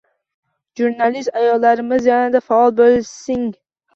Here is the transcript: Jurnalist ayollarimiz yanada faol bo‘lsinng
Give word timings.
Jurnalist 0.79 1.35
ayollarimiz 1.41 2.09
yanada 2.11 2.43
faol 2.47 2.73
bo‘lsinng 2.83 3.55